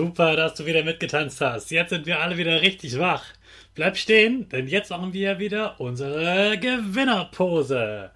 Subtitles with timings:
[0.00, 1.70] Super, dass du wieder mitgetanzt hast.
[1.70, 3.22] Jetzt sind wir alle wieder richtig wach.
[3.74, 8.10] Bleib stehen, denn jetzt machen wir wieder unsere Gewinnerpose.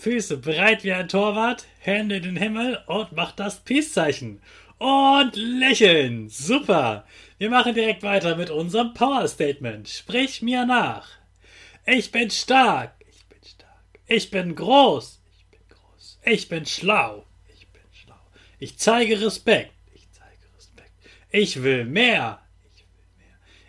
[0.00, 4.40] Füße breit wie ein Torwart, Hände in den Himmel und mach das Peace-Zeichen.
[4.78, 6.30] Und lächeln.
[6.30, 7.04] Super.
[7.36, 9.86] Wir machen direkt weiter mit unserem Power Statement.
[9.86, 11.10] Sprich mir nach.
[11.84, 12.94] Ich bin stark.
[13.00, 13.84] Ich bin stark.
[14.06, 15.20] Ich bin groß.
[15.36, 16.20] Ich bin groß.
[16.24, 17.26] Ich bin schlau.
[17.54, 18.16] Ich bin schlau.
[18.58, 19.72] Ich zeige Respekt.
[21.30, 22.40] Ich will mehr.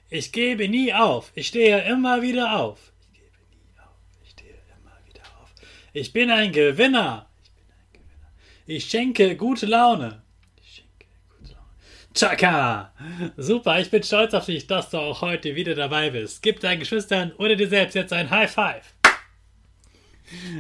[0.09, 1.31] Ich gebe nie auf.
[1.35, 2.93] Ich stehe immer wieder auf.
[3.03, 3.95] Ich gebe nie auf.
[4.23, 5.53] Ich stehe immer wieder auf.
[5.93, 7.29] Ich bin ein Gewinner.
[7.35, 8.35] Ich bin ein Gewinner.
[8.65, 10.21] Ich schenke gute Laune.
[10.55, 11.65] Ich schenke gute Laune.
[12.13, 12.93] Chaka!
[13.35, 16.41] Super, ich bin stolz auf dich, dass du auch heute wieder dabei bist.
[16.41, 18.93] Gib deinen Geschwistern oder dir selbst jetzt ein High Five.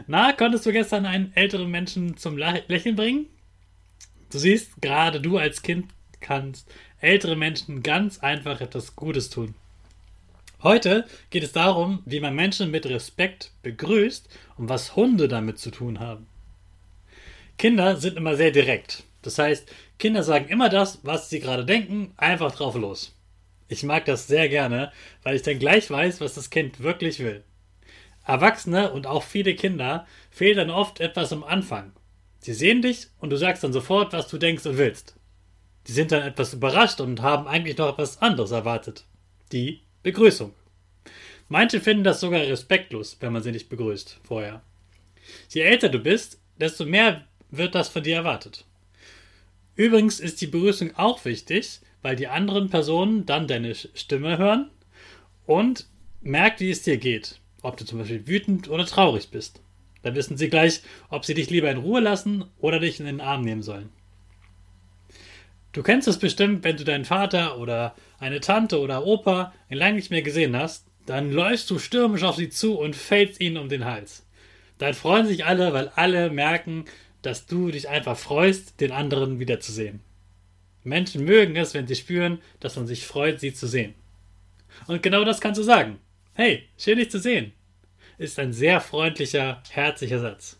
[0.07, 3.27] Na, konntest du gestern einen älteren Menschen zum Lächeln bringen?
[4.31, 6.69] Du siehst, gerade du als Kind kannst
[7.01, 9.55] ältere Menschen ganz einfach etwas Gutes tun.
[10.61, 14.27] Heute geht es darum, wie man Menschen mit Respekt begrüßt
[14.57, 16.27] und was Hunde damit zu tun haben.
[17.57, 19.03] Kinder sind immer sehr direkt.
[19.21, 23.15] Das heißt, Kinder sagen immer das, was sie gerade denken, einfach drauf los.
[23.67, 24.91] Ich mag das sehr gerne,
[25.23, 27.43] weil ich dann gleich weiß, was das Kind wirklich will.
[28.25, 31.91] Erwachsene und auch viele Kinder fehlt dann oft etwas am Anfang.
[32.39, 35.15] Sie sehen dich und du sagst dann sofort, was du denkst und willst.
[35.87, 39.05] Die sind dann etwas überrascht und haben eigentlich noch etwas anderes erwartet.
[39.51, 40.53] Die Begrüßung.
[41.47, 44.61] Manche finden das sogar respektlos, wenn man sie nicht begrüßt vorher.
[45.49, 48.65] Je älter du bist, desto mehr wird das von dir erwartet.
[49.75, 54.69] Übrigens ist die Begrüßung auch wichtig, weil die anderen Personen dann deine Stimme hören
[55.45, 55.87] und
[56.21, 57.39] merkt, wie es dir geht.
[57.61, 59.61] Ob du zum Beispiel wütend oder traurig bist.
[60.01, 63.21] Dann wissen sie gleich, ob sie dich lieber in Ruhe lassen oder dich in den
[63.21, 63.89] Arm nehmen sollen.
[65.71, 70.09] Du kennst es bestimmt, wenn du deinen Vater oder eine Tante oder Opa lange nicht
[70.09, 73.85] mehr gesehen hast, dann läufst du stürmisch auf sie zu und fällst ihnen um den
[73.85, 74.25] Hals.
[74.79, 76.85] Dann freuen sich alle, weil alle merken,
[77.21, 80.01] dass du dich einfach freust, den anderen wiederzusehen.
[80.83, 83.93] Menschen mögen es, wenn sie spüren, dass man sich freut, sie zu sehen.
[84.87, 85.99] Und genau das kannst du sagen.
[86.33, 87.51] Hey, schön dich zu sehen.
[88.17, 90.59] Ist ein sehr freundlicher, herzlicher Satz.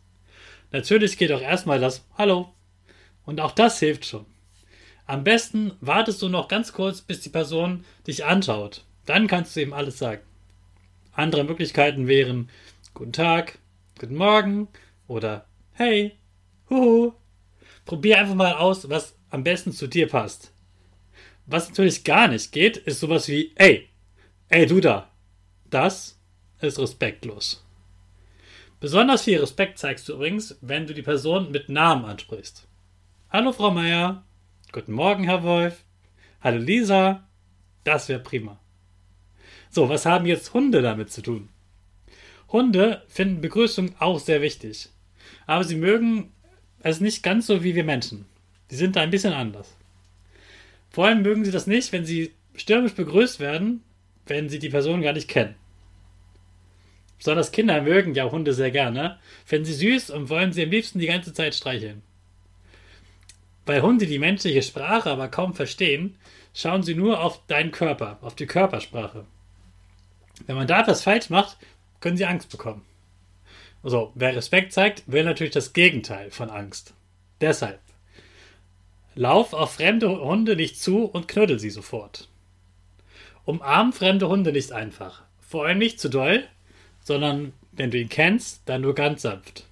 [0.72, 2.53] Natürlich geht auch erstmal das Hallo.
[3.26, 4.26] Und auch das hilft schon.
[5.09, 8.84] Am besten wartest du noch ganz kurz, bis die Person dich anschaut.
[9.08, 10.22] Dann kannst du ihm alles sagen.
[11.14, 12.47] Andere Möglichkeiten wären
[12.94, 13.58] Guten Tag,
[14.00, 14.68] Guten Morgen
[15.08, 16.16] oder Hey,
[16.70, 17.14] huhu.
[17.86, 20.52] Probier einfach mal aus, was am besten zu dir passt.
[21.47, 23.90] Was natürlich gar nicht geht, ist sowas wie Ey,
[24.50, 25.09] ey du da.
[25.72, 26.20] Das
[26.62, 27.66] ist respektlos.
[28.79, 32.67] Besonders viel Respekt zeigst du übrigens, wenn du die Person mit Namen ansprichst.
[33.32, 34.23] Hallo Frau Meier,
[34.72, 35.84] Guten Morgen, Herr Wolf.
[36.42, 37.28] Hallo Lisa.
[37.84, 38.60] Das wäre prima.
[39.72, 41.50] So, was haben jetzt Hunde damit zu tun?
[42.50, 44.90] Hunde finden Begrüßung auch sehr wichtig.
[45.48, 46.32] Aber sie mögen
[46.84, 48.26] es nicht ganz so wie wir Menschen.
[48.68, 49.76] Sie sind da ein bisschen anders.
[50.92, 53.84] Vor allem mögen sie das nicht, wenn sie stürmisch begrüßt werden,
[54.28, 55.56] wenn sie die Person gar nicht kennen.
[57.18, 61.00] Besonders Kinder mögen ja Hunde sehr gerne, finden sie süß und wollen sie am liebsten
[61.00, 62.04] die ganze Zeit streicheln.
[63.70, 66.18] Weil Hunde die menschliche Sprache aber kaum verstehen,
[66.56, 69.28] schauen sie nur auf deinen Körper, auf die Körpersprache.
[70.48, 71.56] Wenn man da etwas falsch macht,
[72.00, 72.84] können sie Angst bekommen.
[73.84, 76.96] Also, wer Respekt zeigt, will natürlich das Gegenteil von Angst.
[77.42, 77.80] Deshalb,
[79.14, 82.28] Lauf auf fremde Hunde nicht zu und knuddel sie sofort.
[83.46, 85.22] Umarm fremde Hunde nicht einfach.
[85.42, 86.44] Vor allem nicht zu doll,
[87.02, 89.66] sondern wenn du ihn kennst, dann nur ganz sanft.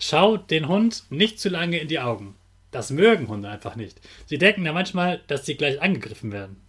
[0.00, 2.34] Schau den Hund nicht zu lange in die Augen.
[2.70, 4.00] Das mögen Hunde einfach nicht.
[4.26, 6.60] Sie denken ja manchmal, dass sie gleich angegriffen werden.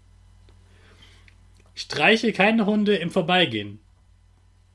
[1.75, 3.79] Streiche keine Hunde im Vorbeigehen.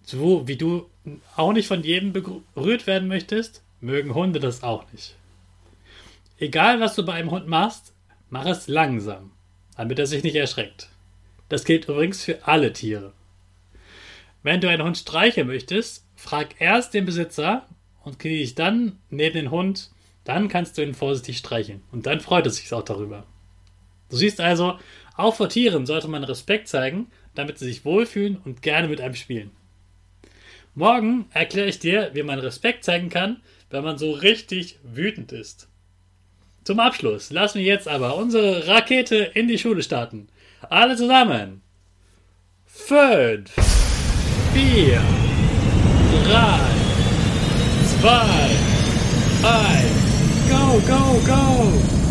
[0.03, 0.89] So wie du
[1.37, 5.15] auch nicht von jedem berührt werden möchtest, mögen Hunde das auch nicht.
[6.39, 7.95] Egal, was du bei einem Hund machst,
[8.29, 9.31] mach es langsam,
[9.77, 10.89] damit er sich nicht erschreckt.
[11.49, 13.13] Das gilt übrigens für alle Tiere.
[14.43, 17.67] Wenn du einen Hund streicheln möchtest, frag erst den Besitzer
[18.03, 19.91] und knie dich dann neben den Hund,
[20.25, 23.25] dann kannst du ihn vorsichtig streicheln und dann freut es sich auch darüber.
[24.11, 24.79] Du siehst also,
[25.17, 29.15] auch vor Tieren sollte man Respekt zeigen, damit sie sich wohlfühlen und gerne mit einem
[29.15, 29.51] spielen.
[30.75, 33.41] Morgen erkläre ich dir, wie man Respekt zeigen kann,
[33.71, 35.69] wenn man so richtig wütend ist.
[36.65, 40.29] Zum Abschluss lassen wir jetzt aber unsere Rakete in die Schule starten.
[40.63, 41.61] Alle zusammen.
[42.67, 43.51] 5,
[44.53, 45.03] 4,
[46.25, 46.61] 3,
[48.01, 48.11] 2,
[49.43, 50.04] 1.
[50.87, 52.04] go, go!